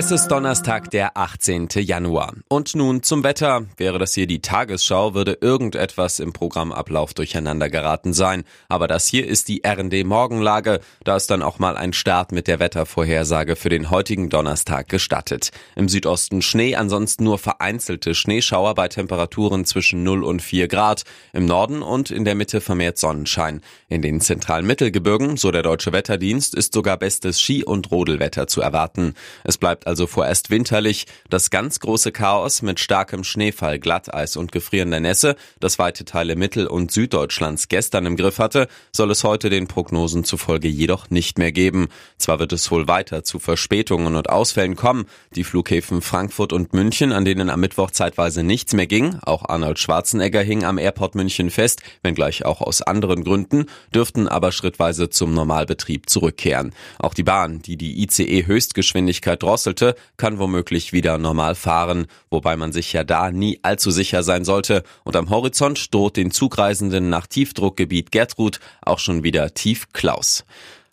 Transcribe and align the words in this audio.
Es 0.00 0.12
ist 0.12 0.28
Donnerstag, 0.28 0.92
der 0.92 1.16
18. 1.16 1.70
Januar. 1.74 2.32
Und 2.46 2.76
nun 2.76 3.02
zum 3.02 3.24
Wetter. 3.24 3.66
Wäre 3.78 3.98
das 3.98 4.14
hier 4.14 4.28
die 4.28 4.40
Tagesschau, 4.40 5.14
würde 5.14 5.38
irgendetwas 5.40 6.20
im 6.20 6.32
Programmablauf 6.32 7.14
durcheinander 7.14 7.68
geraten 7.68 8.12
sein. 8.12 8.44
Aber 8.68 8.86
das 8.86 9.08
hier 9.08 9.26
ist 9.26 9.48
die 9.48 9.62
RND 9.66 10.06
Morgenlage. 10.06 10.78
Da 11.02 11.16
ist 11.16 11.32
dann 11.32 11.42
auch 11.42 11.58
mal 11.58 11.76
ein 11.76 11.92
Start 11.92 12.30
mit 12.30 12.46
der 12.46 12.60
Wettervorhersage 12.60 13.56
für 13.56 13.70
den 13.70 13.90
heutigen 13.90 14.28
Donnerstag 14.28 14.88
gestattet. 14.88 15.50
Im 15.74 15.88
Südosten 15.88 16.42
Schnee, 16.42 16.76
ansonsten 16.76 17.24
nur 17.24 17.38
vereinzelte 17.38 18.14
Schneeschauer 18.14 18.76
bei 18.76 18.86
Temperaturen 18.86 19.64
zwischen 19.64 20.04
0 20.04 20.22
und 20.22 20.42
4 20.42 20.68
Grad. 20.68 21.02
Im 21.32 21.44
Norden 21.44 21.82
und 21.82 22.12
in 22.12 22.24
der 22.24 22.36
Mitte 22.36 22.60
vermehrt 22.60 22.98
Sonnenschein. 22.98 23.62
In 23.88 24.02
den 24.02 24.20
zentralen 24.20 24.64
Mittelgebirgen, 24.64 25.36
so 25.36 25.50
der 25.50 25.64
Deutsche 25.64 25.92
Wetterdienst, 25.92 26.54
ist 26.54 26.72
sogar 26.72 26.98
bestes 26.98 27.40
Ski- 27.40 27.64
und 27.64 27.90
Rodelwetter 27.90 28.46
zu 28.46 28.60
erwarten. 28.60 29.14
Es 29.42 29.58
bleibt 29.58 29.87
also 29.88 30.06
vorerst 30.06 30.50
winterlich. 30.50 31.06
Das 31.30 31.48
ganz 31.48 31.80
große 31.80 32.12
Chaos 32.12 32.60
mit 32.60 32.78
starkem 32.78 33.24
Schneefall, 33.24 33.78
Glatteis 33.78 34.36
und 34.36 34.52
gefrierender 34.52 35.00
Nässe, 35.00 35.34
das 35.60 35.78
weite 35.78 36.04
Teile 36.04 36.36
Mittel- 36.36 36.66
und 36.66 36.92
Süddeutschlands 36.92 37.68
gestern 37.68 38.04
im 38.04 38.16
Griff 38.16 38.38
hatte, 38.38 38.68
soll 38.92 39.10
es 39.10 39.24
heute 39.24 39.48
den 39.48 39.66
Prognosen 39.66 40.24
zufolge 40.24 40.68
jedoch 40.68 41.08
nicht 41.08 41.38
mehr 41.38 41.52
geben. 41.52 41.88
Zwar 42.18 42.38
wird 42.38 42.52
es 42.52 42.70
wohl 42.70 42.86
weiter 42.86 43.24
zu 43.24 43.38
Verspätungen 43.38 44.14
und 44.14 44.28
Ausfällen 44.28 44.76
kommen. 44.76 45.06
Die 45.34 45.44
Flughäfen 45.44 46.02
Frankfurt 46.02 46.52
und 46.52 46.74
München, 46.74 47.12
an 47.12 47.24
denen 47.24 47.48
am 47.48 47.60
Mittwoch 47.60 47.90
zeitweise 47.90 48.42
nichts 48.42 48.74
mehr 48.74 48.86
ging, 48.86 49.18
auch 49.22 49.48
Arnold 49.48 49.78
Schwarzenegger 49.78 50.42
hing 50.42 50.64
am 50.64 50.76
Airport 50.76 51.14
München 51.14 51.48
fest, 51.48 51.80
wenngleich 52.02 52.44
auch 52.44 52.60
aus 52.60 52.82
anderen 52.82 53.24
Gründen, 53.24 53.66
dürften 53.94 54.28
aber 54.28 54.52
schrittweise 54.52 55.08
zum 55.08 55.32
Normalbetrieb 55.32 56.10
zurückkehren. 56.10 56.74
Auch 56.98 57.14
die 57.14 57.22
Bahn, 57.22 57.62
die 57.62 57.78
die 57.78 58.02
ICE 58.02 58.44
Höchstgeschwindigkeit 58.44 59.42
drosselt, 59.42 59.77
sollte, 59.78 59.94
kann 60.16 60.38
womöglich 60.38 60.92
wieder 60.92 61.18
normal 61.18 61.54
fahren, 61.54 62.06
wobei 62.30 62.56
man 62.56 62.72
sich 62.72 62.92
ja 62.92 63.04
da 63.04 63.30
nie 63.30 63.60
allzu 63.62 63.90
sicher 63.90 64.22
sein 64.22 64.44
sollte. 64.44 64.82
Und 65.04 65.16
am 65.16 65.30
Horizont 65.30 65.94
droht 65.94 66.16
den 66.16 66.30
Zugreisenden 66.30 67.08
nach 67.10 67.26
Tiefdruckgebiet 67.26 68.10
Gertrud 68.10 68.60
auch 68.82 68.98
schon 68.98 69.22
wieder 69.22 69.54
Tief 69.54 69.92
Klaus. 69.92 70.44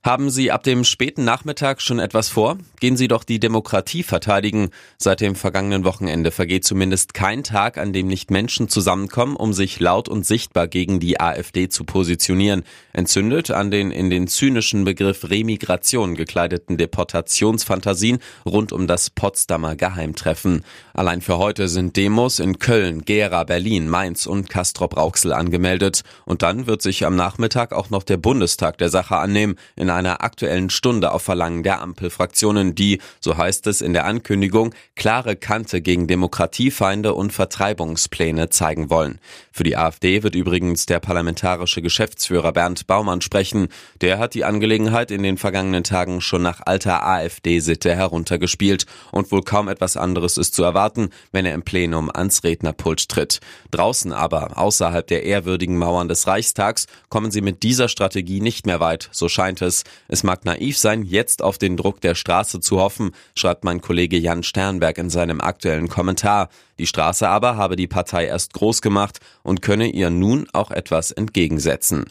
Haben 0.06 0.30
Sie 0.30 0.52
ab 0.52 0.62
dem 0.62 0.84
späten 0.84 1.24
Nachmittag 1.24 1.82
schon 1.82 1.98
etwas 1.98 2.30
vor? 2.30 2.60
Gehen 2.80 2.96
Sie 2.96 3.08
doch 3.08 3.24
die 3.24 3.40
Demokratie 3.40 4.04
verteidigen. 4.04 4.70
Seit 5.00 5.20
dem 5.20 5.34
vergangenen 5.34 5.84
Wochenende 5.84 6.30
vergeht 6.30 6.64
zumindest 6.64 7.16
kein 7.16 7.44
Tag, 7.44 7.80
an 7.80 7.92
dem 7.92 8.06
nicht 8.06 8.30
Menschen 8.30 8.70
zusammenkommen, 8.70 9.36
um 9.36 9.52
sich 9.52 9.80
laut 9.80 10.08
und 10.08 10.24
sichtbar 10.24 10.68
gegen 10.68 11.00
die 11.00 11.20
AfD 11.20 11.70
zu 11.70 11.86
positionieren. 11.86 12.62
Entzündet 12.94 13.50
an 13.50 13.72
den 13.72 13.90
in 13.90 14.12
den 14.12 14.28
zynischen 14.28 14.84
Begriff 14.84 15.28
Remigration 15.28 16.14
gekleideten 16.14 16.78
Deportationsfantasien 16.78 18.20
rund 18.46 18.74
um 18.74 18.86
das 18.86 19.10
Potsdamer 19.10 19.76
Geheimtreffen. 19.76 20.64
Allein 20.94 21.22
für 21.22 21.40
heute 21.40 21.68
sind 21.68 21.98
Demos 21.98 22.38
in 22.38 22.60
Köln, 22.60 23.06
Gera, 23.06 23.44
Berlin, 23.44 23.90
Mainz 23.90 24.28
und 24.28 24.52
Castrop-Rauxel 24.52 25.34
angemeldet. 25.34 26.04
Und 26.26 26.44
dann 26.44 26.68
wird 26.68 26.84
sich 26.84 27.08
am 27.08 27.16
Nachmittag 27.16 27.74
auch 27.74 27.90
noch 27.90 28.04
der 28.04 28.18
Bundestag 28.18 28.78
der 28.78 28.90
Sache 28.90 29.18
annehmen. 29.18 29.56
In 29.76 29.95
einer 29.96 30.24
aktuellen 30.24 30.70
Stunde 30.70 31.12
auf 31.12 31.24
Verlangen 31.24 31.64
der 31.64 31.82
Ampelfraktionen, 31.82 32.76
die, 32.76 33.00
so 33.20 33.38
heißt 33.38 33.66
es 33.68 33.82
in 33.82 33.94
der 33.94 34.06
Ankündigung, 34.06 34.76
klare 34.96 35.36
Kante 35.36 35.82
gegen 35.82 36.08
Demokratiefeinde 36.08 37.14
und 37.14 37.34
Vertreibungspläne 37.34 38.50
zeigen 38.50 38.90
wollen. 38.90 39.20
Für 39.52 39.64
die 39.64 39.78
AfD 39.78 40.22
wird 40.22 40.36
übrigens 40.36 40.86
der 40.86 41.00
parlamentarische 41.00 41.82
Geschäftsführer 41.82 42.52
Bernd 42.52 42.86
Baumann 42.86 43.22
sprechen. 43.22 43.70
Der 44.02 44.20
hat 44.20 44.34
die 44.34 44.44
Angelegenheit 44.44 45.12
in 45.12 45.24
den 45.24 45.38
vergangenen 45.38 45.84
Tagen 45.84 46.22
schon 46.22 46.42
nach 46.42 46.62
alter 46.66 47.06
AfD-Sitte 47.06 47.96
heruntergespielt 47.96 48.86
und 49.12 49.32
wohl 49.32 49.42
kaum 49.42 49.70
etwas 49.70 49.96
anderes 49.96 50.38
ist 50.38 50.54
zu 50.54 50.64
erwarten, 50.64 51.10
wenn 51.32 51.46
er 51.46 51.54
im 51.54 51.64
Plenum 51.64 52.12
ans 52.14 52.44
Rednerpult 52.44 53.08
tritt. 53.08 53.40
Draußen 53.72 54.12
aber, 54.12 54.58
außerhalb 54.58 55.08
der 55.08 55.24
ehrwürdigen 55.24 55.78
Mauern 55.78 56.10
des 56.10 56.28
Reichstags, 56.28 56.88
kommen 57.10 57.32
sie 57.32 57.42
mit 57.42 57.64
dieser 57.64 57.88
Strategie 57.88 58.42
nicht 58.42 58.66
mehr 58.66 58.82
weit, 58.82 59.10
so 59.14 59.30
scheint 59.30 59.62
es. 59.62 59.85
Es 60.08 60.24
mag 60.24 60.46
naiv 60.46 60.78
sein, 60.78 61.04
jetzt 61.04 61.42
auf 61.42 61.58
den 61.58 61.78
Druck 61.78 62.02
der 62.02 62.16
Straße 62.16 62.60
zu 62.60 62.80
hoffen, 62.80 63.12
schreibt 63.36 63.64
mein 63.64 63.82
Kollege 63.82 64.18
Jan 64.18 64.44
Sternberg 64.44 64.98
in 64.98 65.10
seinem 65.10 65.42
aktuellen 65.42 65.90
Kommentar. 65.90 66.50
Die 66.78 66.88
Straße 66.88 67.28
aber 67.28 67.56
habe 67.56 67.78
die 67.78 67.88
Partei 67.88 68.26
erst 68.26 68.54
groß 68.54 68.82
gemacht 68.82 69.20
und 69.44 69.62
könne 69.62 69.88
ihr 69.88 70.10
nun 70.10 70.48
auch 70.52 70.72
etwas 70.72 71.12
entgegensetzen. 71.12 72.06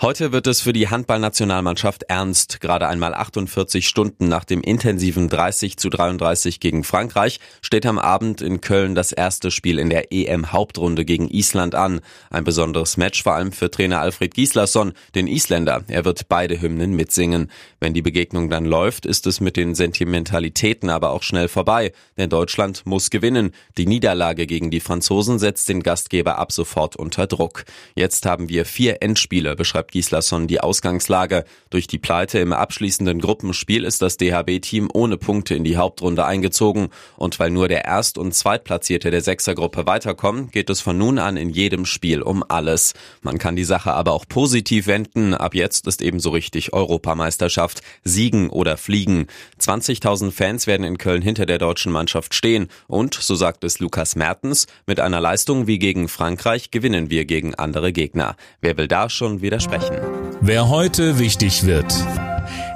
Heute 0.00 0.32
wird 0.32 0.46
es 0.46 0.60
für 0.60 0.72
die 0.72 0.88
Handballnationalmannschaft 0.88 2.04
ernst. 2.04 2.60
Gerade 2.60 2.86
einmal 2.86 3.14
48 3.14 3.88
Stunden 3.88 4.28
nach 4.28 4.44
dem 4.44 4.60
intensiven 4.60 5.28
30 5.28 5.76
zu 5.78 5.88
33 5.88 6.60
gegen 6.60 6.84
Frankreich 6.84 7.40
steht 7.60 7.86
am 7.86 7.98
Abend 7.98 8.40
in 8.40 8.60
Köln 8.60 8.94
das 8.94 9.12
erste 9.12 9.50
Spiel 9.50 9.78
in 9.78 9.90
der 9.90 10.12
EM-Hauptrunde 10.12 11.04
gegen 11.04 11.28
Island 11.28 11.74
an. 11.74 12.00
Ein 12.30 12.44
besonderes 12.44 12.96
Match 12.96 13.22
vor 13.22 13.34
allem 13.34 13.52
für 13.52 13.70
Trainer 13.70 14.00
Alfred 14.00 14.34
Gislason, 14.34 14.92
den 15.14 15.26
Isländer. 15.26 15.82
Er 15.88 16.04
wird 16.04 16.28
beide 16.28 16.60
Hymnen 16.60 16.92
mitsingen. 17.14 17.50
Wenn 17.80 17.94
die 17.94 18.02
Begegnung 18.02 18.50
dann 18.50 18.64
läuft, 18.64 19.06
ist 19.06 19.26
es 19.26 19.40
mit 19.40 19.56
den 19.56 19.74
Sentimentalitäten 19.74 20.90
aber 20.90 21.10
auch 21.10 21.22
schnell 21.22 21.48
vorbei. 21.48 21.92
Denn 22.16 22.30
Deutschland 22.30 22.86
muss 22.86 23.10
gewinnen. 23.10 23.52
Die 23.76 23.86
Niederlage 23.86 24.46
gegen 24.46 24.70
die 24.70 24.80
Franzosen 24.80 25.38
setzt 25.38 25.68
den 25.68 25.82
Gastgeber 25.82 26.38
ab 26.38 26.50
sofort 26.50 26.96
unter 26.96 27.26
Druck. 27.26 27.64
Jetzt 27.94 28.26
haben 28.26 28.48
wir 28.48 28.64
vier 28.64 29.02
Endspiele, 29.02 29.54
beschreibt 29.54 29.92
Gislason 29.92 30.46
die 30.46 30.60
Ausgangslage. 30.60 31.44
Durch 31.70 31.86
die 31.86 31.98
Pleite 31.98 32.38
im 32.38 32.52
abschließenden 32.52 33.20
Gruppenspiel 33.20 33.84
ist 33.84 34.02
das 34.02 34.16
DHB-Team 34.16 34.88
ohne 34.92 35.16
Punkte 35.16 35.54
in 35.54 35.64
die 35.64 35.76
Hauptrunde 35.76 36.24
eingezogen. 36.24 36.88
Und 37.16 37.38
weil 37.38 37.50
nur 37.50 37.68
der 37.68 37.84
Erst- 37.84 38.18
und 38.18 38.34
Zweitplatzierte 38.34 39.10
der 39.10 39.20
Sechsergruppe 39.20 39.86
weiterkommen, 39.86 40.50
geht 40.50 40.70
es 40.70 40.80
von 40.80 40.96
nun 40.96 41.18
an 41.18 41.36
in 41.36 41.50
jedem 41.50 41.84
Spiel 41.84 42.22
um 42.22 42.42
alles. 42.48 42.94
Man 43.20 43.38
kann 43.38 43.56
die 43.56 43.64
Sache 43.64 43.92
aber 43.92 44.12
auch 44.12 44.26
positiv 44.26 44.86
wenden. 44.86 45.34
Ab 45.34 45.54
jetzt 45.54 45.86
ist 45.86 46.02
ebenso 46.02 46.30
richtig 46.30 46.72
Europameisterschaft. 47.04 47.82
Siegen 48.02 48.50
oder 48.50 48.76
fliegen. 48.76 49.26
20.000 49.60 50.32
Fans 50.32 50.66
werden 50.66 50.84
in 50.84 50.98
Köln 50.98 51.22
hinter 51.22 51.46
der 51.46 51.58
deutschen 51.58 51.92
Mannschaft 51.92 52.34
stehen. 52.34 52.68
Und, 52.86 53.14
so 53.14 53.34
sagt 53.34 53.64
es 53.64 53.78
Lukas 53.78 54.16
Mertens, 54.16 54.66
mit 54.86 55.00
einer 55.00 55.20
Leistung 55.20 55.66
wie 55.66 55.78
gegen 55.78 56.08
Frankreich 56.08 56.70
gewinnen 56.70 57.10
wir 57.10 57.24
gegen 57.24 57.54
andere 57.54 57.92
Gegner. 57.92 58.36
Wer 58.60 58.76
will 58.76 58.88
da 58.88 59.10
schon 59.10 59.42
widersprechen? 59.42 59.96
Wer 60.40 60.68
heute 60.68 61.18
wichtig 61.18 61.64
wird. 61.64 61.94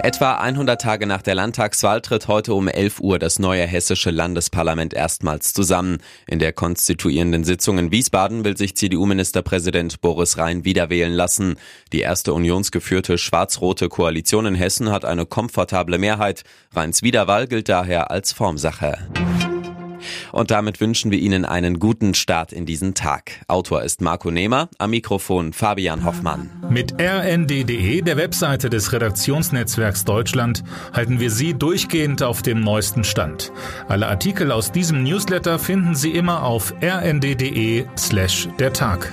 Etwa 0.01 0.37
100 0.37 0.81
Tage 0.81 1.07
nach 1.07 1.23
der 1.23 1.35
Landtagswahl 1.35 2.01
tritt 2.01 2.29
heute 2.29 2.55
um 2.55 2.69
11 2.69 3.01
Uhr 3.01 3.19
das 3.19 3.39
neue 3.39 3.67
hessische 3.67 4.11
Landesparlament 4.11 4.95
erstmals 4.95 5.53
zusammen. 5.53 5.99
In 6.27 6.39
der 6.39 6.53
konstituierenden 6.53 7.45
Sitzung 7.45 7.79
in 7.79 7.91
Wiesbaden 7.91 8.45
will 8.45 8.57
sich 8.57 8.77
CDU-Ministerpräsident 8.77 10.01
Boris 10.01 10.39
Rhein 10.39 10.65
wiederwählen 10.65 11.13
lassen. 11.13 11.57
Die 11.93 12.01
erste 12.01 12.33
unionsgeführte 12.33 13.19
schwarz-rote 13.19 13.89
Koalition 13.89 14.47
in 14.47 14.55
Hessen 14.55 14.91
hat 14.91 15.05
eine 15.05 15.27
komfortable 15.27 15.99
Mehrheit. 15.99 16.45
Rheins 16.75 17.03
Wiederwahl 17.03 17.47
gilt 17.47 17.69
daher 17.69 18.11
als 18.11 18.33
Formsache. 18.33 18.99
Und 20.33 20.51
damit 20.51 20.81
wünschen 20.81 21.11
wir 21.11 21.19
Ihnen 21.19 21.45
einen 21.45 21.79
guten 21.79 22.15
Start 22.15 22.53
in 22.53 22.67
diesen 22.67 22.95
Tag. 22.95 23.33
Autor 23.49 23.83
ist 23.83 24.01
Marco 24.01 24.31
Nehmer, 24.31 24.69
am 24.79 24.91
Mikrofon 24.91 25.53
Fabian 25.53 26.05
Hoffmann. 26.05 26.51
Mit 26.71 27.01
rnd.de, 27.01 28.03
der 28.03 28.17
Webseite 28.17 28.71
des 28.71 28.93
Redaktionsnetzwerks 28.93 30.05
Deutschland, 30.05 30.63
halten 30.93 31.21
wir 31.21 31.31
Sie 31.31 31.55
durchgehend 31.55 32.23
auf 32.23 32.43
dem 32.43 32.61
neuesten 32.61 33.05
Stand. 33.05 33.53
Alle 33.89 34.09
Artikel 34.09 34.53
aus 34.53 34.73
diesem 34.73 35.03
Newsletter 35.03 35.59
finden 35.59 35.95
Sie 35.95 36.11
immer 36.11 36.43
auf 36.43 36.75
rnd.de 36.83 37.85
slash 37.97 38.49
der 38.59 38.73
Tag. 38.73 39.13